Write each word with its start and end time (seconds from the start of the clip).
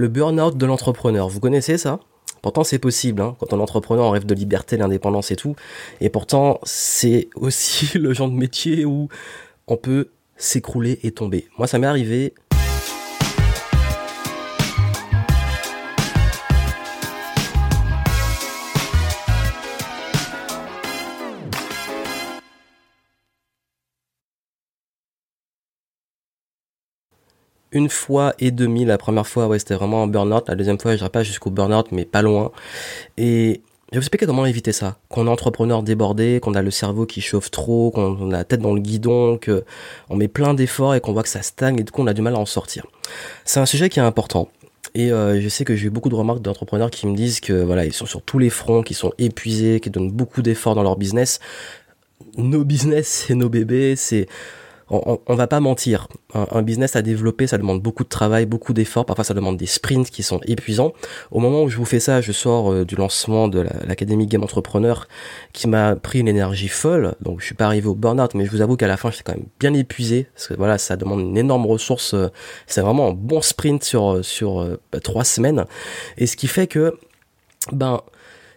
Le 0.00 0.06
burn-out 0.06 0.56
de 0.56 0.64
l'entrepreneur, 0.64 1.28
vous 1.28 1.40
connaissez 1.40 1.76
ça? 1.76 1.98
Pourtant, 2.40 2.62
c'est 2.62 2.78
possible. 2.78 3.20
Hein. 3.20 3.34
Quand 3.40 3.52
on 3.52 3.58
est 3.58 3.62
entrepreneur, 3.62 4.04
on 4.04 4.10
rêve 4.10 4.26
de 4.26 4.34
liberté, 4.34 4.76
d'indépendance 4.76 5.32
et 5.32 5.36
tout. 5.36 5.56
Et 6.00 6.08
pourtant, 6.08 6.60
c'est 6.62 7.28
aussi 7.34 7.98
le 7.98 8.14
genre 8.14 8.28
de 8.28 8.36
métier 8.36 8.84
où 8.84 9.08
on 9.66 9.76
peut 9.76 10.10
s'écrouler 10.36 11.00
et 11.02 11.10
tomber. 11.10 11.48
Moi, 11.58 11.66
ça 11.66 11.80
m'est 11.80 11.88
arrivé 11.88 12.32
une 27.72 27.88
fois 27.88 28.34
et 28.38 28.50
demi. 28.50 28.84
La 28.84 28.98
première 28.98 29.26
fois, 29.26 29.46
ouais, 29.46 29.58
c'était 29.58 29.74
vraiment 29.74 30.02
un 30.02 30.06
burn-out. 30.06 30.48
La 30.48 30.54
deuxième 30.54 30.78
fois, 30.78 30.92
je 30.92 30.98
dirais 30.98 31.10
pas 31.10 31.22
jusqu'au 31.22 31.50
burn-out, 31.50 31.86
mais 31.92 32.04
pas 32.04 32.22
loin. 32.22 32.50
Et 33.16 33.62
je 33.90 33.96
vais 33.96 34.00
vous 34.00 34.04
expliquer 34.04 34.26
comment 34.26 34.44
éviter 34.44 34.72
ça. 34.72 34.98
Qu'on 35.08 35.26
est 35.26 35.30
entrepreneur 35.30 35.82
débordé, 35.82 36.40
qu'on 36.42 36.54
a 36.54 36.60
le 36.60 36.70
cerveau 36.70 37.06
qui 37.06 37.22
chauffe 37.22 37.50
trop, 37.50 37.90
qu'on 37.90 38.30
a 38.30 38.32
la 38.32 38.44
tête 38.44 38.60
dans 38.60 38.74
le 38.74 38.80
guidon, 38.80 39.38
qu'on 39.42 40.16
met 40.16 40.28
plein 40.28 40.52
d'efforts 40.52 40.94
et 40.94 41.00
qu'on 41.00 41.14
voit 41.14 41.22
que 41.22 41.28
ça 41.30 41.40
stagne 41.40 41.80
et 41.80 41.84
du 41.84 41.90
coup 41.90 42.02
on 42.02 42.06
a 42.06 42.12
du 42.12 42.20
mal 42.20 42.34
à 42.34 42.38
en 42.38 42.44
sortir. 42.44 42.86
C'est 43.46 43.60
un 43.60 43.66
sujet 43.66 43.88
qui 43.88 43.98
est 43.98 44.02
important. 44.02 44.50
Et 44.94 45.10
euh, 45.10 45.40
je 45.40 45.48
sais 45.48 45.64
que 45.64 45.74
j'ai 45.74 45.86
eu 45.86 45.90
beaucoup 45.90 46.10
de 46.10 46.14
remarques 46.14 46.42
d'entrepreneurs 46.42 46.90
qui 46.90 47.06
me 47.06 47.16
disent 47.16 47.40
que 47.40 47.52
voilà, 47.52 47.86
ils 47.86 47.92
sont 47.94 48.04
sur 48.04 48.20
tous 48.20 48.38
les 48.38 48.50
fronts, 48.50 48.82
qui 48.82 48.92
sont 48.92 49.12
épuisés, 49.16 49.80
qui 49.80 49.88
donnent 49.88 50.10
beaucoup 50.10 50.42
d'efforts 50.42 50.74
dans 50.74 50.82
leur 50.82 50.96
business. 50.96 51.40
Nos 52.36 52.64
business, 52.64 53.24
c'est 53.26 53.34
nos 53.34 53.48
bébés, 53.48 53.96
c'est 53.96 54.26
on, 54.90 55.20
on, 55.26 55.34
va 55.34 55.46
pas 55.46 55.60
mentir. 55.60 56.08
Un, 56.34 56.62
business 56.62 56.96
à 56.96 57.02
développer, 57.02 57.46
ça 57.46 57.58
demande 57.58 57.82
beaucoup 57.82 58.04
de 58.04 58.08
travail, 58.08 58.46
beaucoup 58.46 58.72
d'efforts. 58.72 59.04
Parfois, 59.04 59.24
ça 59.24 59.34
demande 59.34 59.56
des 59.56 59.66
sprints 59.66 60.10
qui 60.10 60.22
sont 60.22 60.40
épuisants. 60.46 60.92
Au 61.30 61.40
moment 61.40 61.62
où 61.62 61.68
je 61.68 61.76
vous 61.76 61.84
fais 61.84 62.00
ça, 62.00 62.20
je 62.20 62.32
sors 62.32 62.72
euh, 62.72 62.84
du 62.84 62.96
lancement 62.96 63.48
de 63.48 63.66
l'Académie 63.86 64.26
Game 64.26 64.42
Entrepreneur 64.42 65.06
qui 65.52 65.68
m'a 65.68 65.96
pris 65.96 66.20
une 66.20 66.28
énergie 66.28 66.68
folle. 66.68 67.14
Donc, 67.20 67.40
je 67.40 67.46
suis 67.46 67.54
pas 67.54 67.66
arrivé 67.66 67.86
au 67.86 67.94
burn-out, 67.94 68.34
mais 68.34 68.44
je 68.44 68.50
vous 68.50 68.60
avoue 68.60 68.76
qu'à 68.76 68.88
la 68.88 68.96
fin, 68.96 69.10
j'étais 69.10 69.24
quand 69.24 69.34
même 69.34 69.46
bien 69.60 69.74
épuisé 69.74 70.28
parce 70.34 70.48
que 70.48 70.54
voilà, 70.54 70.78
ça 70.78 70.96
demande 70.96 71.20
une 71.20 71.36
énorme 71.36 71.66
ressource. 71.66 72.14
Euh, 72.14 72.28
c'est 72.66 72.80
vraiment 72.80 73.08
un 73.08 73.12
bon 73.12 73.42
sprint 73.42 73.84
sur 73.84 74.10
euh, 74.10 74.22
sur 74.22 74.78
bah, 74.92 75.00
trois 75.00 75.24
semaines. 75.24 75.64
Et 76.16 76.26
ce 76.26 76.36
qui 76.36 76.46
fait 76.46 76.66
que 76.66 76.96
ben 77.72 78.00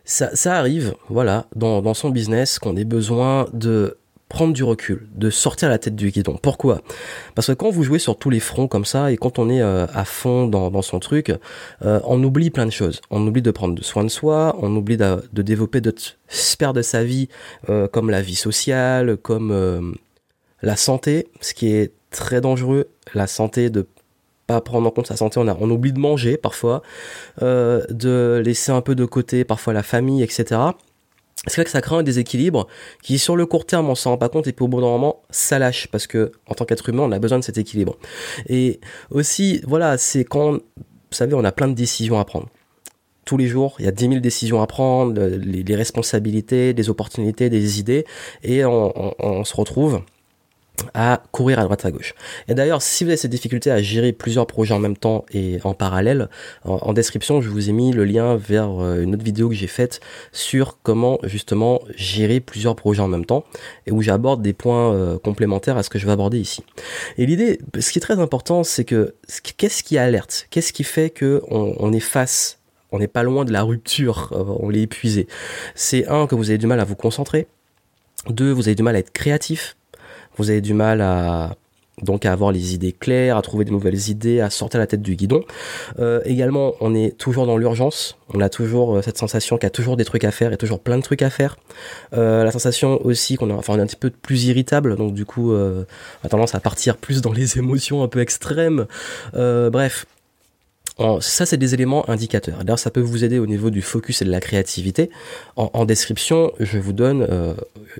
ça, 0.05 0.35
ça 0.35 0.55
arrive, 0.55 0.93
voilà, 1.09 1.45
dans, 1.55 1.81
dans 1.81 1.93
son 1.93 2.09
business, 2.09 2.59
qu'on 2.59 2.75
ait 2.75 2.85
besoin 2.85 3.47
de 3.53 3.97
prendre 4.31 4.53
du 4.53 4.63
recul, 4.63 5.09
de 5.13 5.29
sortir 5.29 5.67
la 5.67 5.77
tête 5.77 5.93
du 5.93 6.09
guidon. 6.09 6.39
Pourquoi? 6.41 6.81
Parce 7.35 7.47
que 7.47 7.51
quand 7.51 7.69
vous 7.69 7.83
jouez 7.83 7.99
sur 7.99 8.17
tous 8.17 8.29
les 8.29 8.39
fronts 8.39 8.69
comme 8.69 8.85
ça 8.85 9.11
et 9.11 9.17
quand 9.17 9.39
on 9.39 9.49
est 9.49 9.61
euh, 9.61 9.85
à 9.93 10.05
fond 10.05 10.47
dans, 10.47 10.81
son 10.81 10.99
truc, 10.99 11.33
euh, 11.83 11.99
on 12.05 12.23
oublie 12.23 12.49
plein 12.49 12.65
de 12.65 12.71
choses. 12.71 13.01
On 13.09 13.27
oublie 13.27 13.41
de 13.41 13.51
prendre 13.51 13.83
soin 13.83 14.05
de 14.05 14.09
soi, 14.09 14.55
on 14.61 14.73
oublie 14.73 14.95
de, 14.95 15.19
développer 15.33 15.81
d'autres 15.81 16.17
sphères 16.29 16.71
de 16.71 16.81
sa 16.81 17.03
vie, 17.03 17.27
euh, 17.67 17.89
comme 17.89 18.09
la 18.09 18.21
vie 18.21 18.35
sociale, 18.35 19.17
comme 19.17 19.97
la 20.61 20.75
santé, 20.77 21.27
ce 21.41 21.53
qui 21.53 21.67
est 21.73 21.91
très 22.09 22.39
dangereux. 22.39 22.87
La 23.13 23.27
santé 23.27 23.69
de 23.69 23.85
pas 24.47 24.61
prendre 24.61 24.87
en 24.87 24.91
compte 24.91 25.07
sa 25.07 25.17
santé, 25.17 25.41
on, 25.41 25.47
a, 25.49 25.57
on 25.59 25.69
oublie 25.69 25.91
de 25.91 25.99
manger 25.99 26.37
parfois, 26.37 26.83
de 27.41 28.41
laisser 28.41 28.71
un 28.71 28.81
peu 28.81 28.95
de 28.95 29.03
côté 29.03 29.43
parfois 29.43 29.73
la 29.73 29.83
famille, 29.83 30.23
etc 30.23 30.71
c'est 31.47 31.55
vrai 31.55 31.65
que 31.65 31.71
ça 31.71 31.81
crée 31.81 31.95
un 31.95 32.03
déséquilibre 32.03 32.67
qui 33.01 33.17
sur 33.17 33.35
le 33.35 33.45
court 33.45 33.65
terme 33.65 33.89
on 33.89 33.95
s'en 33.95 34.11
rend 34.11 34.17
pas 34.17 34.29
compte 34.29 34.47
et 34.47 34.53
puis 34.53 34.63
au 34.63 34.67
bout 34.67 34.79
d'un 34.79 34.87
moment 34.87 35.23
ça 35.31 35.57
lâche 35.57 35.87
parce 35.87 36.05
que 36.05 36.31
en 36.45 36.53
tant 36.53 36.65
qu'être 36.65 36.87
humain 36.89 37.03
on 37.03 37.11
a 37.11 37.19
besoin 37.19 37.39
de 37.39 37.43
cet 37.43 37.57
équilibre. 37.57 37.97
Et 38.47 38.79
aussi 39.09 39.61
voilà 39.65 39.97
c'est 39.97 40.23
quand 40.23 40.51
vous 40.53 40.59
savez 41.11 41.33
on 41.33 41.43
a 41.43 41.51
plein 41.51 41.67
de 41.67 41.73
décisions 41.73 42.19
à 42.19 42.25
prendre. 42.25 42.47
Tous 43.23 43.37
les 43.37 43.47
jours, 43.47 43.75
il 43.77 43.85
y 43.85 43.87
a 43.87 43.91
10 43.91 44.07
000 44.07 44.19
décisions 44.19 44.63
à 44.63 44.67
prendre, 44.67 45.13
les, 45.13 45.75
responsabilités, 45.75 46.73
des 46.73 46.89
opportunités, 46.89 47.51
des 47.51 47.79
idées, 47.79 48.03
et 48.43 48.65
on 48.65 49.43
se 49.45 49.55
retrouve 49.55 50.01
à 50.93 51.21
courir 51.31 51.59
à 51.59 51.63
droite 51.63 51.85
à 51.85 51.91
gauche. 51.91 52.13
Et 52.47 52.53
d'ailleurs, 52.53 52.81
si 52.81 53.03
vous 53.03 53.09
avez 53.09 53.17
cette 53.17 53.31
difficulté 53.31 53.71
à 53.71 53.81
gérer 53.81 54.11
plusieurs 54.11 54.47
projets 54.47 54.73
en 54.73 54.79
même 54.79 54.97
temps 54.97 55.25
et 55.33 55.59
en 55.63 55.73
parallèle, 55.73 56.29
en, 56.63 56.93
description, 56.93 57.41
je 57.41 57.49
vous 57.49 57.69
ai 57.69 57.71
mis 57.71 57.91
le 57.91 58.03
lien 58.05 58.35
vers 58.35 58.81
euh, 58.81 59.01
une 59.01 59.13
autre 59.13 59.23
vidéo 59.23 59.49
que 59.49 59.55
j'ai 59.55 59.67
faite 59.67 60.01
sur 60.31 60.79
comment 60.83 61.19
justement 61.23 61.81
gérer 61.95 62.39
plusieurs 62.39 62.75
projets 62.75 63.01
en 63.01 63.07
même 63.07 63.25
temps 63.25 63.43
et 63.87 63.91
où 63.91 64.01
j'aborde 64.01 64.41
des 64.41 64.53
points 64.53 64.93
euh, 64.93 65.17
complémentaires 65.17 65.77
à 65.77 65.83
ce 65.83 65.89
que 65.89 65.99
je 65.99 66.05
vais 66.05 66.11
aborder 66.11 66.39
ici. 66.39 66.63
Et 67.17 67.25
l'idée, 67.25 67.59
ce 67.79 67.91
qui 67.91 67.99
est 67.99 68.01
très 68.01 68.19
important, 68.19 68.63
c'est 68.63 68.85
que 68.85 69.15
qu'est-ce 69.57 69.83
qui 69.83 69.97
alerte? 69.97 70.47
Qu'est-ce 70.49 70.73
qui 70.73 70.83
fait 70.83 71.09
que 71.09 71.41
on, 71.49 71.91
est 71.93 71.99
face 71.99 72.59
on 72.91 72.99
n'est 72.99 73.07
pas 73.07 73.23
loin 73.23 73.45
de 73.45 73.53
la 73.53 73.63
rupture, 73.63 74.29
euh, 74.33 74.43
on 74.59 74.69
l'est 74.69 74.83
épuisé? 74.83 75.27
C'est 75.75 76.07
un 76.07 76.27
que 76.27 76.35
vous 76.35 76.49
avez 76.49 76.57
du 76.57 76.67
mal 76.67 76.79
à 76.79 76.83
vous 76.83 76.95
concentrer. 76.95 77.47
Deux, 78.29 78.51
vous 78.51 78.67
avez 78.67 78.75
du 78.75 78.83
mal 78.83 78.95
à 78.95 78.99
être 78.99 79.11
créatif 79.11 79.75
vous 80.37 80.49
avez 80.49 80.61
du 80.61 80.73
mal 80.73 81.01
à 81.01 81.55
donc 82.01 82.25
à 82.25 82.31
avoir 82.31 82.51
les 82.51 82.73
idées 82.73 82.93
claires, 82.93 83.37
à 83.37 83.41
trouver 83.41 83.65
de 83.65 83.71
nouvelles 83.71 84.09
idées, 84.09 84.39
à 84.39 84.49
sortir 84.49 84.79
la 84.79 84.87
tête 84.87 85.01
du 85.01 85.15
guidon. 85.15 85.43
Euh, 85.99 86.21
également, 86.25 86.73
on 86.79 86.95
est 86.95 87.17
toujours 87.17 87.45
dans 87.45 87.57
l'urgence. 87.57 88.17
On 88.33 88.41
a 88.41 88.49
toujours 88.49 88.97
euh, 88.97 89.01
cette 89.01 89.17
sensation 89.17 89.57
qu'il 89.57 89.65
y 89.65 89.67
a 89.67 89.71
toujours 89.71 89.97
des 89.97 90.05
trucs 90.05 90.23
à 90.23 90.31
faire 90.31 90.53
et 90.53 90.57
toujours 90.57 90.79
plein 90.79 90.97
de 90.97 91.03
trucs 91.03 91.21
à 91.21 91.29
faire. 91.29 91.57
Euh, 92.13 92.43
la 92.43 92.51
sensation 92.51 93.03
aussi 93.05 93.35
qu'on 93.35 93.49
enfin, 93.51 93.73
on 93.73 93.77
est 93.77 93.81
un 93.81 93.87
petit 93.87 93.95
peu 93.95 94.09
plus 94.09 94.45
irritable, 94.45 94.95
donc 94.95 95.13
du 95.13 95.25
coup, 95.25 95.53
on 95.53 95.85
a 96.23 96.29
tendance 96.29 96.55
à 96.55 96.59
partir 96.59 96.97
plus 96.97 97.21
dans 97.21 97.33
les 97.33 97.57
émotions 97.59 98.03
un 98.03 98.07
peu 98.07 98.19
extrêmes. 98.19 98.85
bref, 99.33 100.05
ça, 101.21 101.45
c'est 101.45 101.57
des 101.57 101.73
éléments 101.73 102.09
indicateurs. 102.09 102.63
D'ailleurs, 102.63 102.79
ça 102.79 102.91
peut 102.91 103.01
vous 103.01 103.23
aider 103.23 103.39
au 103.39 103.47
niveau 103.47 103.69
du 103.69 103.81
focus 103.81 104.21
et 104.21 104.25
de 104.25 104.31
la 104.31 104.39
créativité. 104.39 105.09
En, 105.55 105.85
description, 105.85 106.51
je 106.59 106.77
vous 106.77 106.93
donne, 106.93 107.25
euh, 107.29 107.53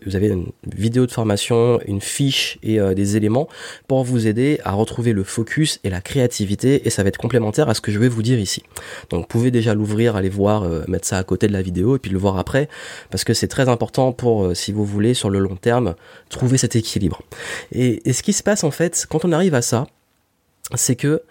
vous 0.05 0.15
avez 0.15 0.27
une 0.27 0.51
vidéo 0.65 1.05
de 1.05 1.11
formation, 1.11 1.79
une 1.85 2.01
fiche 2.01 2.57
et 2.63 2.79
euh, 2.79 2.93
des 2.93 3.17
éléments 3.17 3.47
pour 3.87 4.03
vous 4.03 4.27
aider 4.27 4.59
à 4.63 4.73
retrouver 4.73 5.13
le 5.13 5.23
focus 5.23 5.79
et 5.83 5.89
la 5.89 6.01
créativité. 6.01 6.85
Et 6.85 6.89
ça 6.89 7.03
va 7.03 7.09
être 7.09 7.17
complémentaire 7.17 7.69
à 7.69 7.73
ce 7.73 7.81
que 7.81 7.91
je 7.91 7.99
vais 7.99 8.07
vous 8.07 8.23
dire 8.23 8.39
ici. 8.39 8.63
Donc, 9.09 9.21
vous 9.21 9.27
pouvez 9.27 9.51
déjà 9.51 9.73
l'ouvrir, 9.73 10.15
aller 10.15 10.29
voir, 10.29 10.63
euh, 10.63 10.83
mettre 10.87 11.07
ça 11.07 11.17
à 11.17 11.23
côté 11.23 11.47
de 11.47 11.53
la 11.53 11.61
vidéo 11.61 11.95
et 11.95 11.99
puis 11.99 12.11
le 12.11 12.19
voir 12.19 12.37
après, 12.37 12.69
parce 13.09 13.23
que 13.23 13.33
c'est 13.33 13.47
très 13.47 13.69
important 13.69 14.11
pour, 14.11 14.55
si 14.55 14.71
vous 14.71 14.85
voulez, 14.85 15.13
sur 15.13 15.29
le 15.29 15.39
long 15.39 15.55
terme, 15.55 15.95
trouver 16.29 16.57
cet 16.57 16.75
équilibre. 16.75 17.21
Et, 17.71 18.07
et, 18.09 18.13
ce 18.13 18.23
qui 18.23 18.33
se 18.33 18.43
passe 18.43 18.63
en 18.63 18.71
fait, 18.71 19.05
quand 19.09 19.25
on 19.25 19.31
arrive 19.31 19.55
à 19.55 19.61
ça, 19.61 19.87
c'est 20.75 20.95
que 20.95 21.21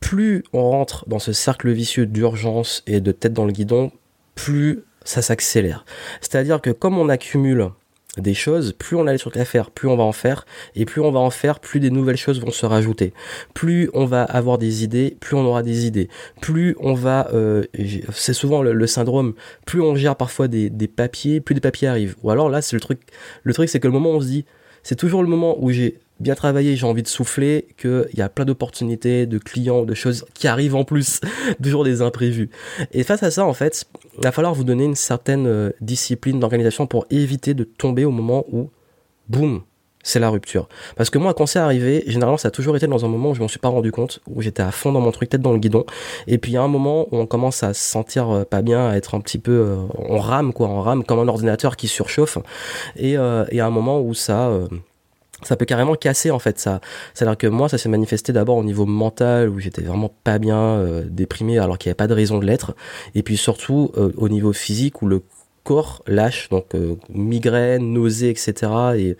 plus 0.00 0.44
on 0.52 0.70
rentre 0.70 1.08
dans 1.08 1.18
ce 1.18 1.32
cercle 1.32 1.70
vicieux 1.70 2.06
d'urgence 2.06 2.82
et 2.86 3.00
de 3.00 3.12
tête 3.12 3.32
dans 3.32 3.44
le 3.44 3.52
guidon, 3.52 3.90
plus 4.34 4.84
ça 5.04 5.22
s'accélère. 5.22 5.84
C'est-à-dire 6.20 6.60
que 6.60 6.70
comme 6.70 6.98
on 6.98 7.08
accumule 7.08 7.70
des 8.16 8.34
choses, 8.34 8.72
plus 8.72 8.96
on 8.96 9.06
a 9.06 9.12
des 9.12 9.18
trucs 9.18 9.36
à 9.36 9.44
faire, 9.44 9.70
plus 9.70 9.88
on 9.88 9.96
va 9.96 10.02
en 10.04 10.12
faire, 10.12 10.44
et 10.74 10.84
plus 10.84 11.00
on 11.00 11.10
va 11.10 11.20
en 11.20 11.30
faire, 11.30 11.60
plus 11.60 11.80
des 11.80 11.90
nouvelles 11.90 12.16
choses 12.16 12.40
vont 12.40 12.50
se 12.50 12.66
rajouter. 12.66 13.12
Plus 13.54 13.90
on 13.94 14.06
va 14.06 14.22
avoir 14.22 14.58
des 14.58 14.82
idées, 14.82 15.16
plus 15.20 15.36
on 15.36 15.44
aura 15.44 15.62
des 15.62 15.86
idées. 15.86 16.08
Plus 16.40 16.76
on 16.80 16.94
va, 16.94 17.28
euh, 17.32 17.64
c'est 18.12 18.32
souvent 18.32 18.62
le, 18.62 18.86
syndrome, 18.86 19.34
plus 19.66 19.80
on 19.80 19.94
gère 19.94 20.16
parfois 20.16 20.48
des, 20.48 20.70
des 20.70 20.88
papiers, 20.88 21.40
plus 21.40 21.54
des 21.54 21.60
papiers 21.60 21.88
arrivent. 21.88 22.16
Ou 22.22 22.30
alors 22.30 22.48
là, 22.48 22.62
c'est 22.62 22.76
le 22.76 22.80
truc, 22.80 23.00
le 23.42 23.54
truc 23.54 23.68
c'est 23.68 23.80
que 23.80 23.86
le 23.86 23.92
moment 23.92 24.10
où 24.10 24.16
on 24.16 24.20
se 24.20 24.26
dit, 24.26 24.44
c'est 24.82 24.96
toujours 24.96 25.22
le 25.22 25.28
moment 25.28 25.56
où 25.62 25.70
j'ai 25.70 25.98
bien 26.20 26.34
travaillé, 26.34 26.76
j'ai 26.76 26.86
envie 26.86 27.02
de 27.02 27.08
souffler, 27.08 27.68
qu'il 27.76 28.08
y 28.14 28.22
a 28.22 28.28
plein 28.28 28.44
d'opportunités, 28.44 29.26
de 29.26 29.38
clients, 29.38 29.84
de 29.84 29.94
choses 29.94 30.24
qui 30.34 30.48
arrivent 30.48 30.74
en 30.74 30.84
plus, 30.84 31.20
toujours 31.62 31.84
des 31.84 32.02
imprévus. 32.02 32.50
Et 32.92 33.04
face 33.04 33.22
à 33.22 33.30
ça, 33.30 33.44
en 33.44 33.54
fait, 33.54 33.86
il 34.16 34.24
va 34.24 34.32
falloir 34.32 34.54
vous 34.54 34.64
donner 34.64 34.84
une 34.84 34.94
certaine 34.94 35.46
euh, 35.46 35.70
discipline 35.80 36.40
d'organisation 36.40 36.86
pour 36.86 37.06
éviter 37.10 37.54
de 37.54 37.64
tomber 37.64 38.04
au 38.04 38.10
moment 38.10 38.44
où, 38.50 38.70
boum, 39.28 39.62
c'est 40.02 40.20
la 40.20 40.30
rupture. 40.30 40.68
Parce 40.96 41.10
que 41.10 41.18
moi, 41.18 41.34
quand 41.34 41.46
c'est 41.46 41.58
arrivé, 41.58 42.02
généralement, 42.06 42.38
ça 42.38 42.48
a 42.48 42.50
toujours 42.50 42.76
été 42.76 42.86
dans 42.86 43.04
un 43.04 43.08
moment 43.08 43.30
où 43.30 43.34
je 43.34 43.40
m'en 43.40 43.48
suis 43.48 43.58
pas 43.58 43.68
rendu 43.68 43.92
compte, 43.92 44.20
où 44.26 44.42
j'étais 44.42 44.62
à 44.62 44.70
fond 44.70 44.92
dans 44.92 45.00
mon 45.00 45.10
truc, 45.10 45.28
tête 45.28 45.42
dans 45.42 45.52
le 45.52 45.58
guidon. 45.58 45.84
Et 46.26 46.38
puis, 46.38 46.52
il 46.52 46.54
y 46.54 46.56
a 46.56 46.62
un 46.62 46.68
moment 46.68 47.06
où 47.12 47.18
on 47.18 47.26
commence 47.26 47.62
à 47.62 47.74
se 47.74 47.82
sentir 47.82 48.30
euh, 48.30 48.44
pas 48.44 48.62
bien, 48.62 48.88
à 48.88 48.96
être 48.96 49.14
un 49.14 49.20
petit 49.20 49.38
peu, 49.38 49.52
euh, 49.52 49.76
on 49.96 50.18
rame, 50.18 50.52
quoi, 50.52 50.68
on 50.68 50.80
rame 50.80 51.04
comme 51.04 51.18
un 51.18 51.28
ordinateur 51.28 51.76
qui 51.76 51.88
surchauffe. 51.88 52.38
Et 52.96 53.12
il 53.12 53.56
y 53.56 53.60
a 53.60 53.66
un 53.66 53.70
moment 53.70 54.00
où 54.00 54.14
ça, 54.14 54.50
ça 55.42 55.56
peut 55.56 55.64
carrément 55.64 55.94
casser 55.94 56.30
en 56.30 56.38
fait 56.38 56.58
ça. 56.58 56.80
C'est-à-dire 57.14 57.38
que 57.38 57.46
moi 57.46 57.68
ça 57.68 57.78
s'est 57.78 57.88
manifesté 57.88 58.32
d'abord 58.32 58.56
au 58.56 58.64
niveau 58.64 58.86
mental 58.86 59.48
où 59.48 59.58
j'étais 59.58 59.82
vraiment 59.82 60.12
pas 60.24 60.38
bien, 60.38 60.58
euh, 60.58 61.04
déprimé 61.08 61.58
alors 61.58 61.78
qu'il 61.78 61.88
n'y 61.88 61.90
avait 61.90 61.96
pas 61.96 62.08
de 62.08 62.14
raison 62.14 62.38
de 62.38 62.46
l'être, 62.46 62.74
et 63.14 63.22
puis 63.22 63.36
surtout 63.36 63.92
euh, 63.96 64.12
au 64.16 64.28
niveau 64.28 64.52
physique 64.52 65.02
où 65.02 65.06
le 65.06 65.22
corps 65.68 66.02
lâche, 66.06 66.48
donc 66.48 66.74
euh, 66.74 66.94
migraine, 67.10 67.92
nausée, 67.92 68.30
etc. 68.30 68.72
Et, 68.96 69.16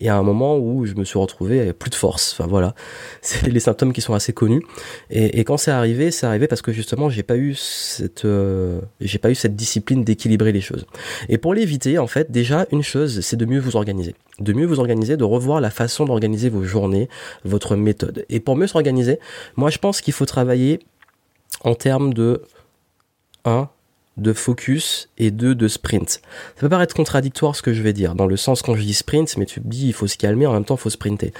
et 0.00 0.08
à 0.08 0.16
un 0.16 0.22
moment 0.22 0.56
où 0.56 0.86
je 0.86 0.94
me 0.94 1.04
suis 1.04 1.18
retrouvé 1.18 1.74
plus 1.74 1.90
de 1.90 1.94
force. 1.94 2.32
Enfin 2.32 2.48
voilà, 2.48 2.74
c'est 3.20 3.50
les 3.50 3.60
symptômes 3.60 3.92
qui 3.92 4.00
sont 4.00 4.14
assez 4.14 4.32
connus. 4.32 4.62
Et, 5.10 5.38
et 5.38 5.44
quand 5.44 5.58
c'est 5.58 5.70
arrivé, 5.70 6.10
c'est 6.10 6.24
arrivé 6.24 6.46
parce 6.48 6.62
que 6.62 6.72
justement 6.72 7.10
j'ai 7.10 7.22
pas 7.22 7.36
eu 7.36 7.54
cette, 7.54 8.24
euh, 8.24 8.80
j'ai 9.02 9.18
pas 9.18 9.30
eu 9.30 9.34
cette 9.34 9.56
discipline 9.56 10.02
d'équilibrer 10.02 10.52
les 10.52 10.62
choses. 10.62 10.86
Et 11.28 11.36
pour 11.36 11.52
l'éviter, 11.52 11.98
en 11.98 12.06
fait, 12.06 12.30
déjà 12.30 12.66
une 12.72 12.82
chose, 12.82 13.20
c'est 13.20 13.36
de 13.36 13.44
mieux 13.44 13.60
vous 13.60 13.76
organiser, 13.76 14.14
de 14.38 14.54
mieux 14.54 14.64
vous 14.64 14.80
organiser, 14.80 15.18
de 15.18 15.24
revoir 15.24 15.60
la 15.60 15.70
façon 15.70 16.06
d'organiser 16.06 16.48
vos 16.48 16.62
journées, 16.62 17.10
votre 17.44 17.76
méthode. 17.76 18.24
Et 18.30 18.40
pour 18.40 18.56
mieux 18.56 18.68
s'organiser, 18.68 19.18
moi 19.56 19.68
je 19.68 19.76
pense 19.76 20.00
qu'il 20.00 20.14
faut 20.14 20.24
travailler 20.24 20.80
en 21.62 21.74
termes 21.74 22.14
de 22.14 22.42
1 23.44 23.68
de 24.20 24.32
focus 24.32 25.08
et 25.18 25.30
2 25.30 25.54
de 25.54 25.68
sprint. 25.68 26.10
Ça 26.10 26.60
peut 26.60 26.68
paraître 26.68 26.94
contradictoire 26.94 27.56
ce 27.56 27.62
que 27.62 27.72
je 27.72 27.82
vais 27.82 27.92
dire, 27.92 28.14
dans 28.14 28.26
le 28.26 28.36
sens 28.36 28.62
quand 28.62 28.74
je 28.74 28.82
dis 28.82 28.94
sprint, 28.94 29.36
mais 29.36 29.46
tu 29.46 29.60
me 29.60 29.68
dis 29.68 29.88
il 29.88 29.92
faut 29.92 30.06
se 30.06 30.16
calmer, 30.16 30.46
en 30.46 30.52
même 30.52 30.64
temps 30.64 30.76
il 30.76 30.80
faut 30.80 30.90
sprinter. 30.90 31.32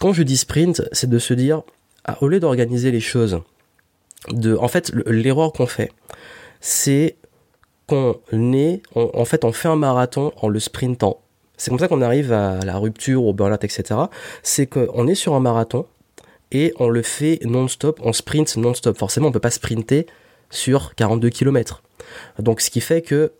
Quand 0.00 0.12
je 0.12 0.22
dis 0.22 0.36
sprint, 0.36 0.82
c'est 0.92 1.08
de 1.08 1.18
se 1.18 1.34
dire, 1.34 1.62
ah, 2.04 2.18
au 2.22 2.28
lieu 2.28 2.40
d'organiser 2.40 2.90
les 2.90 3.00
choses, 3.00 3.40
de, 4.30 4.56
en 4.56 4.68
fait, 4.68 4.92
l'erreur 5.06 5.52
qu'on 5.52 5.66
fait, 5.66 5.92
c'est 6.60 7.16
qu'on 7.86 8.16
est, 8.52 8.82
en 8.94 9.24
fait, 9.24 9.44
on 9.44 9.52
fait 9.52 9.68
un 9.68 9.76
marathon 9.76 10.32
en 10.40 10.48
le 10.48 10.58
sprintant. 10.58 11.20
C'est 11.56 11.70
comme 11.70 11.78
ça 11.78 11.88
qu'on 11.88 12.02
arrive 12.02 12.32
à 12.32 12.60
la 12.64 12.76
rupture, 12.76 13.24
au 13.24 13.32
burn-out, 13.32 13.62
etc. 13.64 14.00
C'est 14.42 14.66
qu'on 14.66 15.06
est 15.06 15.14
sur 15.14 15.34
un 15.34 15.40
marathon 15.40 15.86
et 16.50 16.74
on 16.78 16.88
le 16.88 17.02
fait 17.02 17.38
non-stop, 17.44 18.00
on 18.02 18.12
sprint 18.12 18.56
non-stop. 18.56 18.98
Forcément, 18.98 19.28
on 19.28 19.32
peut 19.32 19.40
pas 19.40 19.50
sprinter 19.50 20.06
sur 20.50 20.94
42 20.94 21.30
km. 21.30 21.82
Donc, 22.38 22.60
ce 22.60 22.70
qui 22.70 22.80
fait 22.80 23.02
que 23.02 23.32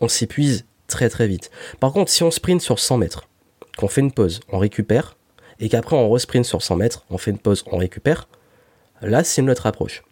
on 0.00 0.08
s'épuise 0.08 0.64
très 0.86 1.08
très 1.08 1.26
vite. 1.26 1.50
Par 1.80 1.92
contre, 1.92 2.10
si 2.10 2.22
on 2.22 2.30
sprint 2.30 2.60
sur 2.60 2.78
100 2.78 2.98
mètres, 2.98 3.28
qu'on 3.76 3.88
fait 3.88 4.00
une 4.00 4.12
pause, 4.12 4.40
on 4.50 4.58
récupère, 4.58 5.16
et 5.60 5.68
qu'après 5.68 5.96
on 5.96 6.10
resprint 6.10 6.44
sur 6.44 6.62
100 6.62 6.76
mètres, 6.76 7.04
on 7.10 7.18
fait 7.18 7.30
une 7.30 7.38
pause, 7.38 7.64
on 7.70 7.76
récupère, 7.76 8.28
là 9.02 9.24
c'est 9.24 9.42
notre 9.42 9.66
approche. 9.66 10.02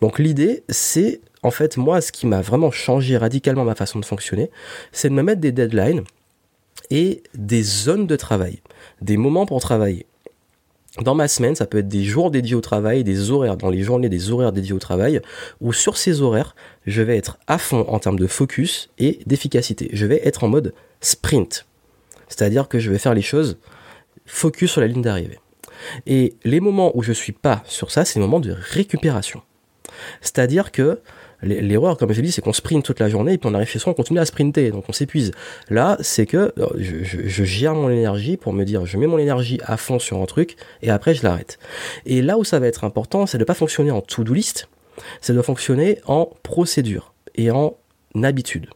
Donc 0.00 0.18
l'idée, 0.18 0.64
c'est 0.68 1.20
en 1.42 1.50
fait 1.50 1.76
moi 1.76 2.00
ce 2.00 2.12
qui 2.12 2.26
m'a 2.26 2.40
vraiment 2.40 2.70
changé 2.70 3.16
radicalement 3.16 3.64
ma 3.64 3.74
façon 3.74 3.98
de 3.98 4.04
fonctionner, 4.04 4.50
c'est 4.92 5.08
de 5.08 5.14
me 5.14 5.22
mettre 5.22 5.40
des 5.40 5.52
deadlines 5.52 6.04
et 6.90 7.22
des 7.34 7.62
zones 7.62 8.06
de 8.06 8.16
travail, 8.16 8.60
des 9.00 9.16
moments 9.16 9.46
pour 9.46 9.60
travailler. 9.60 10.06
Dans 11.02 11.14
ma 11.14 11.28
semaine, 11.28 11.54
ça 11.54 11.66
peut 11.66 11.78
être 11.78 11.88
des 11.88 12.04
jours 12.04 12.30
dédiés 12.30 12.54
au 12.54 12.62
travail, 12.62 13.04
des 13.04 13.30
horaires, 13.30 13.56
dans 13.56 13.68
les 13.68 13.82
journées, 13.82 14.08
des 14.08 14.30
horaires 14.30 14.52
dédiés 14.52 14.72
au 14.72 14.78
travail, 14.78 15.20
où 15.60 15.72
sur 15.72 15.98
ces 15.98 16.22
horaires, 16.22 16.56
je 16.86 17.02
vais 17.02 17.18
être 17.18 17.38
à 17.46 17.58
fond 17.58 17.84
en 17.88 17.98
termes 17.98 18.18
de 18.18 18.26
focus 18.26 18.88
et 18.98 19.20
d'efficacité. 19.26 19.90
Je 19.92 20.06
vais 20.06 20.20
être 20.24 20.44
en 20.44 20.48
mode 20.48 20.72
sprint. 21.02 21.66
C'est-à-dire 22.28 22.68
que 22.68 22.78
je 22.78 22.90
vais 22.90 22.98
faire 22.98 23.14
les 23.14 23.22
choses 23.22 23.58
focus 24.24 24.72
sur 24.72 24.80
la 24.80 24.86
ligne 24.86 25.02
d'arrivée. 25.02 25.38
Et 26.06 26.34
les 26.44 26.60
moments 26.60 26.96
où 26.96 27.02
je 27.02 27.12
suis 27.12 27.32
pas 27.32 27.62
sur 27.66 27.90
ça, 27.90 28.04
c'est 28.04 28.18
les 28.18 28.24
moments 28.24 28.40
de 28.40 28.56
récupération. 28.58 29.42
C'est-à-dire 30.20 30.72
que 30.72 31.00
l'erreur, 31.42 31.96
comme 31.96 32.12
je 32.12 32.20
dit, 32.20 32.32
c'est 32.32 32.40
qu'on 32.40 32.52
sprint 32.52 32.84
toute 32.84 33.00
la 33.00 33.08
journée 33.08 33.34
et 33.34 33.38
puis 33.38 33.48
on 33.50 33.54
arrive 33.54 33.68
chez 33.68 33.78
soi, 33.78 33.92
on 33.92 33.94
continue 33.94 34.18
à 34.18 34.24
sprinter, 34.24 34.70
donc 34.70 34.84
on 34.88 34.92
s'épuise. 34.92 35.32
Là, 35.68 35.96
c'est 36.00 36.26
que 36.26 36.52
euh, 36.58 36.66
je, 36.78 37.44
gère 37.44 37.74
mon 37.74 37.90
énergie 37.90 38.36
pour 38.36 38.52
me 38.52 38.64
dire, 38.64 38.86
je 38.86 38.96
mets 38.96 39.06
mon 39.06 39.18
énergie 39.18 39.60
à 39.64 39.76
fond 39.76 39.98
sur 39.98 40.20
un 40.20 40.26
truc 40.26 40.56
et 40.82 40.90
après 40.90 41.14
je 41.14 41.22
l'arrête. 41.22 41.58
Et 42.04 42.22
là 42.22 42.38
où 42.38 42.44
ça 42.44 42.58
va 42.58 42.66
être 42.66 42.84
important, 42.84 43.26
c'est 43.26 43.38
de 43.38 43.44
pas 43.44 43.54
fonctionner 43.54 43.90
en 43.90 44.00
to-do 44.00 44.32
list, 44.32 44.68
c'est 45.20 45.34
de 45.34 45.42
fonctionner 45.42 45.98
en 46.06 46.30
procédure 46.42 47.12
et 47.34 47.50
en 47.50 47.76
habitude. 48.22 48.66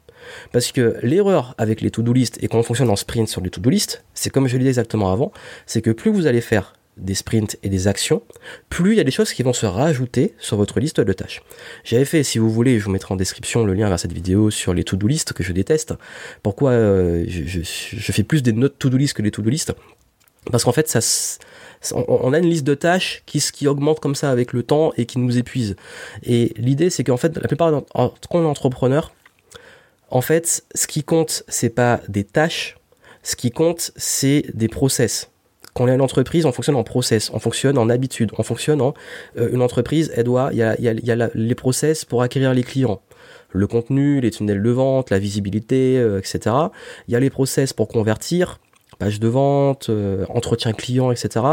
Parce 0.52 0.70
que 0.70 0.96
l'erreur 1.02 1.54
avec 1.56 1.80
les 1.80 1.90
to-do 1.90 2.12
list 2.12 2.38
et 2.42 2.48
quand 2.48 2.58
on 2.58 2.62
fonctionne 2.62 2.90
en 2.90 2.96
sprint 2.96 3.28
sur 3.28 3.40
les 3.40 3.50
to-do 3.50 3.70
list, 3.70 4.04
c'est 4.14 4.30
comme 4.30 4.46
je 4.48 4.56
l'ai 4.56 4.64
dit 4.64 4.68
exactement 4.68 5.12
avant, 5.12 5.32
c'est 5.66 5.80
que 5.80 5.90
plus 5.90 6.10
vous 6.10 6.26
allez 6.26 6.42
faire 6.42 6.74
des 6.96 7.14
sprints 7.14 7.56
et 7.62 7.68
des 7.68 7.88
actions, 7.88 8.22
plus 8.68 8.92
il 8.92 8.96
y 8.98 9.00
a 9.00 9.04
des 9.04 9.10
choses 9.10 9.32
qui 9.32 9.42
vont 9.42 9.52
se 9.52 9.66
rajouter 9.66 10.34
sur 10.38 10.56
votre 10.56 10.80
liste 10.80 11.00
de 11.00 11.12
tâches. 11.12 11.42
J'avais 11.84 12.04
fait, 12.04 12.22
si 12.22 12.38
vous 12.38 12.50
voulez, 12.50 12.78
je 12.78 12.84
vous 12.84 12.90
mettrai 12.90 13.14
en 13.14 13.16
description 13.16 13.64
le 13.64 13.74
lien 13.74 13.88
vers 13.88 13.98
cette 13.98 14.12
vidéo 14.12 14.50
sur 14.50 14.74
les 14.74 14.84
to-do 14.84 15.06
list 15.06 15.32
que 15.32 15.42
je 15.42 15.52
déteste. 15.52 15.94
Pourquoi 16.42 16.72
euh, 16.72 17.24
je, 17.26 17.62
fais 18.12 18.22
plus 18.22 18.42
des 18.42 18.52
notes 18.52 18.78
to-do 18.78 18.96
list 18.96 19.14
que 19.14 19.22
des 19.22 19.30
to-do 19.30 19.50
list? 19.50 19.72
Parce 20.50 20.64
qu'en 20.64 20.72
fait, 20.72 20.88
ça, 20.88 21.00
on, 21.94 22.32
a 22.32 22.38
une 22.38 22.48
liste 22.48 22.64
de 22.64 22.74
tâches 22.74 23.22
qui, 23.26 23.40
qui 23.40 23.68
augmente 23.68 24.00
comme 24.00 24.14
ça 24.14 24.30
avec 24.30 24.52
le 24.52 24.62
temps 24.62 24.92
et 24.96 25.06
qui 25.06 25.18
nous 25.18 25.38
épuise. 25.38 25.76
Et 26.22 26.52
l'idée, 26.56 26.90
c'est 26.90 27.04
qu'en 27.04 27.18
fait, 27.18 27.36
la 27.36 27.46
plupart, 27.46 27.82
quand 27.92 28.14
on 28.30 28.42
est 28.42 28.46
entrepreneur, 28.46 29.12
en 30.10 30.22
fait, 30.22 30.64
ce 30.74 30.86
qui 30.86 31.04
compte, 31.04 31.44
c'est 31.48 31.70
pas 31.70 32.00
des 32.08 32.24
tâches, 32.24 32.78
ce 33.22 33.36
qui 33.36 33.50
compte, 33.50 33.92
c'est 33.96 34.44
des 34.54 34.68
process 34.68 35.30
quand 35.74 35.84
on 35.84 35.88
est 35.88 35.94
une 35.94 36.00
entreprise, 36.00 36.46
on 36.46 36.52
fonctionne 36.52 36.76
en 36.76 36.84
process, 36.84 37.30
on 37.32 37.38
fonctionne 37.38 37.78
en 37.78 37.88
habitude, 37.88 38.32
on 38.38 38.42
fonctionne 38.42 38.80
en 38.80 38.94
euh, 39.38 39.50
une 39.52 39.62
entreprise, 39.62 40.12
elle 40.16 40.24
doit, 40.24 40.50
il 40.52 40.58
y 40.58 40.62
a, 40.62 40.80
y 40.80 40.88
a, 40.88 40.92
y 40.92 41.10
a 41.10 41.30
les 41.34 41.54
process 41.54 42.04
pour 42.04 42.22
acquérir 42.22 42.52
les 42.54 42.62
clients, 42.62 43.00
le 43.50 43.66
contenu, 43.66 44.20
les 44.20 44.30
tunnels 44.30 44.62
de 44.62 44.70
vente, 44.70 45.10
la 45.10 45.18
visibilité, 45.18 45.98
euh, 45.98 46.18
etc. 46.18 46.54
Il 47.08 47.12
y 47.12 47.16
a 47.16 47.20
les 47.20 47.30
process 47.30 47.72
pour 47.72 47.88
convertir, 47.88 48.58
page 48.98 49.20
de 49.20 49.28
vente, 49.28 49.88
euh, 49.88 50.26
entretien 50.28 50.72
client, 50.72 51.10
etc. 51.10 51.44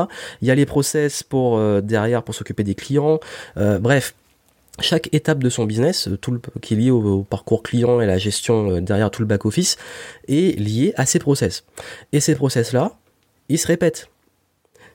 Il 0.42 0.48
y 0.48 0.52
a 0.52 0.56
les 0.56 0.66
process 0.66 1.24
pour 1.24 1.60
derrière 1.82 2.24
pour 2.24 2.36
s'occuper 2.36 2.64
des 2.64 2.76
clients. 2.76 3.20
bref, 3.56 4.16
chaque 4.80 5.12
étape 5.14 5.44
de 5.44 5.50
son 5.50 5.66
business, 5.66 6.10
tout 6.22 6.32
le, 6.32 6.42
qui 6.62 6.76
est 6.76 6.78
lié 6.78 6.92
au, 6.92 7.02
au, 7.02 7.24
parcours 7.24 7.64
client 7.64 8.00
et 8.00 8.06
la 8.06 8.18
gestion 8.18 8.80
derrière 8.80 9.10
tout 9.10 9.22
le 9.22 9.28
back 9.28 9.46
office, 9.46 9.78
est 10.28 10.60
lié 10.60 10.94
à 10.98 11.06
ces 11.06 11.20
process. 11.20 11.64
Et 12.12 12.20
ces 12.20 12.36
process 12.36 12.74
là, 12.74 12.98
ils 13.50 13.58
se 13.58 13.68
répètent. 13.68 14.10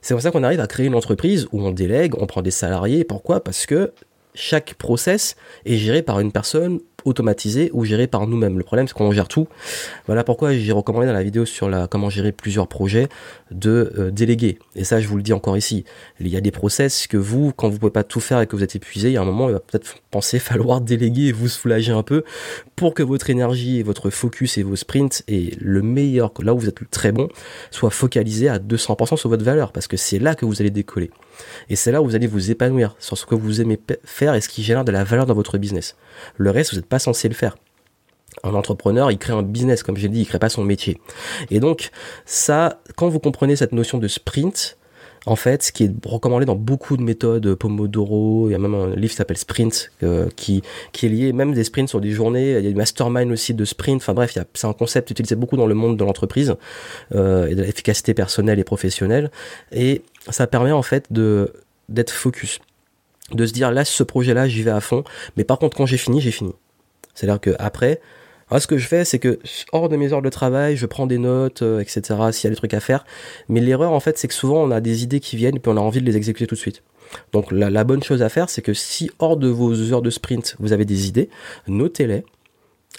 C'est 0.00 0.14
pour 0.14 0.22
ça 0.22 0.31
qu'on 0.31 0.43
arrive 0.43 0.60
à 0.60 0.66
créer 0.66 0.87
une 0.87 0.94
entreprise 0.94 1.46
où 1.52 1.62
on 1.62 1.70
délègue, 1.70 2.14
on 2.19 2.26
prend 2.26 2.43
des 2.43 2.50
salariés. 2.50 3.04
Pourquoi? 3.04 3.43
Parce 3.43 3.66
que 3.66 3.93
chaque 4.34 4.75
process 4.75 5.37
est 5.64 5.76
géré 5.76 6.02
par 6.02 6.19
une 6.20 6.32
personne 6.32 6.81
automatisé 7.04 7.70
ou 7.72 7.84
géré 7.84 8.06
par 8.06 8.26
nous-mêmes. 8.26 8.58
Le 8.58 8.64
problème, 8.64 8.88
c'est 8.88 8.94
qu'on 8.94 9.12
gère 9.12 9.28
tout. 9.28 9.49
Voilà 10.06 10.25
pourquoi 10.25 10.52
j'ai 10.52 10.72
recommandé 10.72 11.06
dans 11.06 11.12
la 11.12 11.22
vidéo 11.22 11.44
sur 11.44 11.69
la 11.69 11.87
comment 11.87 12.10
gérer 12.10 12.32
plusieurs 12.32 12.69
projets 12.69 13.08
de 13.50 13.93
euh, 13.99 14.10
déléguer. 14.10 14.58
Et 14.76 14.84
ça, 14.84 15.00
je 15.00 15.08
vous 15.08 15.16
le 15.16 15.22
dis 15.22 15.32
encore 15.32 15.56
ici. 15.56 15.84
Il 16.20 16.28
y 16.28 16.37
a 16.37 16.40
des 16.40 16.50
process 16.50 17.06
que 17.06 17.16
vous, 17.16 17.52
quand 17.52 17.69
vous 17.69 17.78
pouvez 17.78 17.93
pas 17.93 18.04
tout 18.04 18.20
faire 18.20 18.40
et 18.40 18.46
que 18.46 18.56
vous 18.56 18.62
êtes 18.62 18.76
épuisé, 18.76 19.08
il 19.08 19.14
y 19.14 19.16
a 19.16 19.22
un 19.22 19.26
moment, 19.26 19.49
il 19.49 19.52
va 19.52 19.60
peut-être 19.60 19.96
penser 20.10 20.38
falloir 20.38 20.81
déléguer 20.81 21.28
et 21.28 21.32
vous 21.32 21.49
soulager 21.49 21.93
un 21.93 22.02
peu 22.02 22.25
pour 22.76 22.94
que 22.94 23.02
votre 23.02 23.31
énergie 23.31 23.78
et 23.78 23.82
votre 23.82 24.10
focus 24.10 24.58
et 24.58 24.62
vos 24.62 24.76
sprints 24.76 25.22
et 25.28 25.54
le 25.60 25.82
meilleur, 25.82 26.32
là 26.43 26.54
où 26.54 26.58
vous 26.58 26.69
êtes 26.69 26.90
très 26.90 27.12
bon, 27.12 27.28
soient 27.70 27.90
focalisés 27.90 28.49
à 28.49 28.58
200% 28.58 29.16
sur 29.16 29.28
votre 29.28 29.44
valeur 29.44 29.72
parce 29.72 29.87
que 29.87 29.96
c'est 29.96 30.19
là 30.19 30.34
que 30.34 30.44
vous 30.44 30.60
allez 30.60 30.70
décoller. 30.70 31.10
Et 31.69 31.77
c'est 31.77 31.93
là 31.93 32.03
où 32.03 32.05
vous 32.05 32.15
allez 32.15 32.27
vous 32.27 32.50
épanouir 32.50 32.97
sur 32.99 33.17
ce 33.19 33.27
que 33.27 33.35
vous 33.35 33.61
aimez 33.61 33.79
faire 34.05 34.35
et 34.35 34.41
ce 34.41 34.49
qui 34.49 34.62
génère 34.62 34.85
de 34.85 34.93
la 34.93 35.05
valeur 35.05 35.27
dans 35.27 35.35
votre 35.35 35.59
business. 35.59 35.97
Le 36.37 36.50
reste, 36.50 36.73
vous 36.73 36.77
n'êtes 36.77 36.87
pas 36.87 36.99
censé 36.99 37.29
le 37.29 37.35
faire. 37.35 37.56
Un 38.44 38.55
entrepreneur, 38.55 39.11
il 39.11 39.19
crée 39.19 39.33
un 39.33 39.43
business, 39.43 39.83
comme 39.83 39.97
j'ai 39.97 40.09
dit, 40.09 40.21
il 40.21 40.27
crée 40.27 40.39
pas 40.39 40.49
son 40.49 40.65
métier. 40.65 40.99
Et 41.50 41.61
donc, 41.61 41.91
ça, 42.25 42.81
quand 42.97 43.09
vous 43.09 43.21
comprenez 43.21 43.56
cette 43.56 43.73
notion 43.73 43.99
de 43.99 44.09
sprint, 44.09 44.79
en 45.27 45.37
fait, 45.37 45.62
ce 45.62 45.73
qui 45.73 45.85
est 45.85 45.93
recommandé 46.05 46.47
dans 46.47 46.56
beaucoup 46.56 46.97
de 46.97 47.03
méthodes, 47.03 47.55
Pomodoro, 47.55 48.49
il 48.49 48.53
y 48.53 48.55
a 48.55 48.59
même 48.59 48.75
un 48.75 48.88
livre 48.97 49.11
qui 49.11 49.17
s'appelle 49.17 49.37
Sprint, 49.37 49.93
euh, 50.03 50.29
qui, 50.35 50.62
qui 50.93 51.06
est 51.06 51.09
lié, 51.09 51.33
même 51.33 51.52
des 51.52 51.62
sprints 51.62 51.88
sur 51.88 52.00
des 52.00 52.11
journées, 52.11 52.50
il 52.59 52.64
y 52.64 52.69
a 52.69 52.71
du 52.71 52.75
mastermind 52.75 53.31
aussi 53.31 53.55
de 53.55 53.64
sprint, 53.64 54.02
enfin 54.02 54.14
bref, 54.14 54.37
c'est 54.55 54.66
un 54.66 54.73
concept 54.73 55.11
utilisé 55.11 55.37
beaucoup 55.37 55.57
dans 55.57 55.66
le 55.66 55.75
monde 55.75 55.97
de 55.97 56.05
l'entreprise, 56.05 56.57
euh, 57.14 57.47
et 57.47 57.55
de 57.55 57.62
l'efficacité 57.62 58.14
personnelle 58.14 58.59
et 58.59 58.64
professionnelle, 58.64 59.31
et 59.71 60.02
ça 60.31 60.47
permet 60.47 60.73
en 60.73 60.83
fait 60.83 61.12
de 61.12 61.52
d'être 61.88 62.11
focus, 62.11 62.61
de 63.33 63.45
se 63.47 63.52
dire 63.52 63.71
là, 63.71 63.85
ce 63.85 64.02
projet-là, 64.02 64.49
j'y 64.49 64.62
vais 64.62 64.71
à 64.71 64.81
fond, 64.81 65.05
mais 65.37 65.45
par 65.45 65.59
contre, 65.59 65.76
quand 65.76 65.87
j'ai 65.87 65.97
fini, 65.97 66.21
j'ai 66.21 66.31
fini. 66.31 66.55
C'est-à-dire 67.14 67.41
que 67.41 67.55
après, 67.59 68.00
ce 68.59 68.67
que 68.67 68.79
je 68.79 68.87
fais, 68.87 69.05
c'est 69.05 69.19
que 69.19 69.38
hors 69.73 69.88
de 69.88 69.97
mes 69.97 70.12
heures 70.12 70.23
de 70.23 70.29
travail, 70.29 70.76
je 70.76 70.87
prends 70.87 71.07
des 71.07 71.19
notes, 71.19 71.62
euh, 71.62 71.81
etc. 71.81 72.02
S'il 72.33 72.45
y 72.45 72.47
a 72.49 72.50
des 72.50 72.57
trucs 72.57 72.75
à 72.75 72.81
faire. 72.81 73.05
Mais 73.49 73.61
l'erreur, 73.61 73.93
en 73.93 74.00
fait, 74.00 74.19
c'est 74.19 74.29
que 74.29 74.35
souvent, 74.35 74.62
on 74.62 74.71
a 74.71 74.81
des 74.81 75.02
idées 75.02 75.21
qui 75.21 75.37
viennent, 75.37 75.59
puis 75.59 75.73
on 75.73 75.76
a 75.76 75.81
envie 75.81 76.00
de 76.00 76.07
les 76.07 76.17
exécuter 76.17 76.47
tout 76.47 76.55
de 76.55 76.61
suite. 76.61 76.83
Donc 77.33 77.52
la, 77.52 77.71
la 77.71 77.85
bonne 77.85 78.02
chose 78.02 78.23
à 78.23 78.29
faire, 78.29 78.49
c'est 78.49 78.62
que 78.62 78.75
si 78.75 79.11
hors 79.19 79.37
de 79.37 79.49
vos 79.49 79.93
heures 79.93 80.02
de 80.02 80.11
sprint, 80.11 80.57
vous 80.59 80.73
avez 80.73 80.85
des 80.85 81.09
idées, 81.09 81.29
notez-les, 81.67 82.25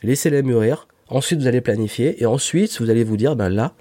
laissez-les 0.03 0.43
mûrir. 0.43 0.87
Ensuite, 1.09 1.39
vous 1.39 1.47
allez 1.47 1.61
planifier, 1.61 2.21
et 2.21 2.25
ensuite, 2.25 2.79
vous 2.79 2.89
allez 2.89 3.03
vous 3.03 3.17
dire, 3.17 3.35
ben 3.35 3.49
là, 3.49 3.73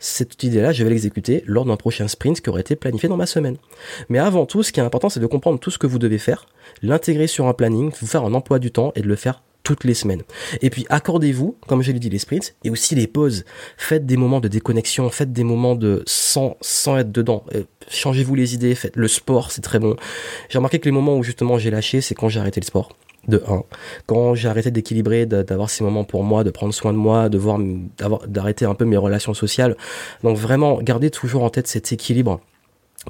cette 0.00 0.42
idée-là, 0.42 0.72
je 0.72 0.82
vais 0.82 0.90
l'exécuter 0.90 1.44
lors 1.46 1.66
d'un 1.66 1.76
prochain 1.76 2.08
sprint 2.08 2.40
qui 2.40 2.48
aurait 2.48 2.62
été 2.62 2.74
planifié 2.74 3.08
dans 3.08 3.18
ma 3.18 3.26
semaine. 3.26 3.56
Mais 4.08 4.18
avant 4.18 4.46
tout, 4.46 4.62
ce 4.62 4.72
qui 4.72 4.80
est 4.80 4.82
important, 4.82 5.10
c'est 5.10 5.20
de 5.20 5.26
comprendre 5.26 5.60
tout 5.60 5.70
ce 5.70 5.78
que 5.78 5.86
vous 5.86 5.98
devez 5.98 6.18
faire, 6.18 6.46
l'intégrer 6.82 7.26
sur 7.26 7.46
un 7.46 7.52
planning, 7.52 7.92
vous 8.00 8.06
faire 8.06 8.24
un 8.24 8.34
emploi 8.34 8.58
du 8.58 8.72
temps 8.72 8.92
et 8.96 9.02
de 9.02 9.08
le 9.08 9.16
faire 9.16 9.42
toutes 9.62 9.84
les 9.84 9.92
semaines. 9.92 10.22
Et 10.62 10.70
puis 10.70 10.86
accordez-vous, 10.88 11.56
comme 11.66 11.82
je 11.82 11.92
l'ai 11.92 11.98
dit, 11.98 12.08
les 12.08 12.18
sprints 12.18 12.56
et 12.64 12.70
aussi 12.70 12.94
les 12.94 13.06
pauses. 13.06 13.44
Faites 13.76 14.06
des 14.06 14.16
moments 14.16 14.40
de 14.40 14.48
déconnexion, 14.48 15.10
faites 15.10 15.34
des 15.34 15.44
moments 15.44 15.74
de 15.74 16.02
sans 16.06 16.56
sans 16.62 16.96
être 16.96 17.12
dedans. 17.12 17.44
Euh, 17.54 17.64
changez-vous 17.88 18.34
les 18.34 18.54
idées, 18.54 18.74
faites 18.74 18.96
le 18.96 19.06
sport, 19.06 19.50
c'est 19.50 19.60
très 19.60 19.78
bon. 19.78 19.96
J'ai 20.48 20.56
remarqué 20.56 20.78
que 20.78 20.86
les 20.86 20.92
moments 20.92 21.16
où 21.16 21.22
justement 21.22 21.58
j'ai 21.58 21.70
lâché, 21.70 22.00
c'est 22.00 22.14
quand 22.14 22.30
j'ai 22.30 22.40
arrêté 22.40 22.58
le 22.58 22.66
sport. 22.66 22.96
De 23.28 23.42
1. 23.46 23.62
Quand 24.06 24.34
j'ai 24.34 24.48
arrêté 24.48 24.70
d'équilibrer, 24.70 25.26
d'avoir 25.26 25.68
ces 25.68 25.84
moments 25.84 26.04
pour 26.04 26.24
moi, 26.24 26.42
de 26.42 26.50
prendre 26.50 26.72
soin 26.72 26.92
de 26.92 26.98
moi, 26.98 27.28
de 27.28 27.36
voir, 27.36 27.58
d'arrêter 28.26 28.64
un 28.64 28.74
peu 28.74 28.86
mes 28.86 28.96
relations 28.96 29.34
sociales. 29.34 29.76
Donc 30.22 30.38
vraiment, 30.38 30.80
gardez 30.80 31.10
toujours 31.10 31.44
en 31.44 31.50
tête 31.50 31.66
cet 31.66 31.92
équilibre 31.92 32.40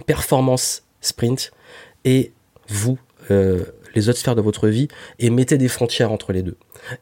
performance 0.06 0.82
sprint 1.00 1.52
et 2.04 2.32
vous 2.68 2.98
euh, 3.30 3.64
les 3.94 4.08
autres 4.08 4.18
sphères 4.18 4.36
de 4.36 4.40
votre 4.40 4.68
vie 4.68 4.88
et 5.18 5.30
mettez 5.30 5.58
des 5.58 5.68
frontières 5.68 6.12
entre 6.12 6.32
les 6.32 6.42
deux. 6.42 6.56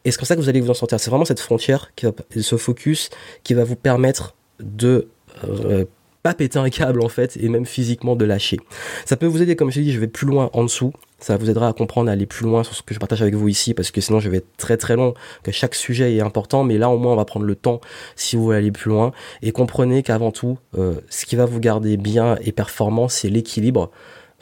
Et 0.05 0.11
c'est 0.11 0.19
comme 0.19 0.27
ça 0.27 0.37
que 0.37 0.41
vous 0.41 0.49
allez 0.49 0.61
vous 0.61 0.71
en 0.71 0.75
sortir. 0.75 0.99
C'est 0.99 1.11
vraiment 1.11 1.25
cette 1.25 1.41
frontière, 1.41 1.93
qui 1.95 2.07
va, 2.07 2.13
ce 2.41 2.57
focus 2.57 3.11
qui 3.45 3.55
va 3.55 3.65
vous 3.65 3.77
permettre 3.77 4.35
de 4.61 5.09
euh, 5.45 5.85
pas 6.23 6.35
péter 6.35 6.59
un 6.59 6.71
câble 6.71 7.03
en 7.03 7.09
fait 7.09 7.37
et 7.37 7.49
même 7.49 7.67
physiquement 7.67 8.17
de 8.17 8.25
lâcher. 8.25 8.59
Ça 9.05 9.17
peut 9.17 9.27
vous 9.27 9.43
aider 9.43 9.57
comme 9.57 9.71
je 9.71 9.81
dis, 9.81 9.93
je 9.93 10.01
vais 10.01 10.09
plus 10.09 10.27
loin 10.27 10.51
en 10.53 10.65
dessous. 10.65 10.93
Ça 11.21 11.37
vous 11.37 11.51
aidera 11.51 11.69
à 11.69 11.73
comprendre, 11.73 12.09
à 12.11 12.13
aller 12.13 12.27
plus 12.27 12.45
loin 12.45 12.63
sur 12.63 12.75
ce 12.75 12.83
que 12.83 12.95
je 12.95 13.01
partage 13.01 13.23
avec 13.23 13.35
vous 13.35 13.49
ici 13.49 13.75
parce 13.75 13.91
que 13.91 14.01
sinon 14.01 14.21
je 14.21 14.29
vais 14.29 14.39
être 14.39 14.57
très 14.57 14.77
très 14.77 14.97
long, 14.97 15.15
que 15.43 15.51
chaque 15.51 15.75
sujet 15.75 16.15
est 16.15 16.21
important 16.21 16.65
mais 16.65 16.79
là 16.79 16.91
au 16.91 16.99
moins 16.99 17.13
on 17.13 17.17
va 17.17 17.25
prendre 17.25 17.47
le 17.47 17.57
temps 17.57 17.81
si 18.15 18.37
vous 18.37 18.45
voulez 18.45 18.59
aller 18.59 18.73
plus 18.73 18.91
loin 18.91 19.13
et 19.43 19.51
comprenez 19.51 20.03
qu'avant 20.03 20.31
tout 20.31 20.59
euh, 20.77 20.95
ce 21.09 21.27
qui 21.27 21.37
va 21.37 21.45
vous 21.45 21.61
garder 21.61 21.97
bien 21.97 22.39
et 22.43 22.53
performant 22.53 23.09
c'est 23.09 23.29
l'équilibre. 23.29 23.91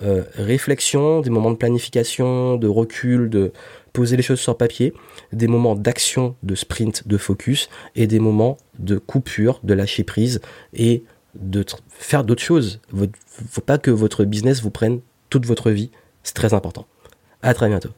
Euh, 0.02 0.24
réflexion, 0.34 1.20
des 1.22 1.30
moments 1.30 1.50
de 1.50 1.56
planification, 1.56 2.58
de 2.58 2.68
recul, 2.68 3.30
de 3.30 3.52
poser 3.94 4.18
les 4.18 4.22
choses 4.22 4.40
sur 4.40 4.58
papier, 4.58 4.92
des 5.32 5.46
moments 5.46 5.74
d'action, 5.74 6.36
de 6.42 6.54
sprint, 6.54 7.08
de 7.08 7.16
focus 7.16 7.70
et 7.94 8.06
des 8.06 8.18
moments 8.18 8.58
de 8.78 8.98
coupure, 8.98 9.58
de 9.64 9.72
lâcher 9.72 10.04
prise 10.04 10.42
et 10.74 11.02
de 11.40 11.64
faire 11.88 12.24
d'autres 12.24 12.42
choses. 12.42 12.80
Faut 13.50 13.60
pas 13.60 13.78
que 13.78 13.90
votre 13.90 14.24
business 14.24 14.62
vous 14.62 14.70
prenne 14.70 15.00
toute 15.30 15.46
votre 15.46 15.70
vie. 15.70 15.90
C'est 16.22 16.34
très 16.34 16.54
important. 16.54 16.86
À 17.42 17.54
très 17.54 17.68
bientôt. 17.68 17.90